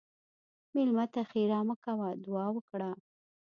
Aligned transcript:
مېلمه 0.73 1.05
ته 1.13 1.21
ښیرا 1.29 1.59
مه 1.67 1.75
کوه، 1.83 2.07
دعا 2.25 2.45
وکړه. 2.53 2.89